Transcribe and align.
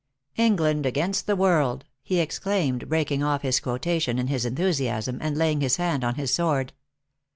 England 0.37 0.83
against 0.87 1.27
the 1.27 1.35
world!" 1.35 1.85
he 2.01 2.19
exclaimed 2.19 2.89
breaking 2.89 3.21
off 3.21 3.43
his 3.43 3.59
quotation, 3.59 4.17
in 4.17 4.25
his 4.25 4.47
enthusiasm, 4.47 5.19
and 5.21 5.37
laying 5.37 5.61
his 5.61 5.75
hand 5.75 6.03
on 6.03 6.15
his 6.15 6.33
sword. 6.33 6.73